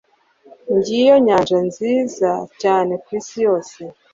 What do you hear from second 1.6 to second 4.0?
nziza cyane kwisi yose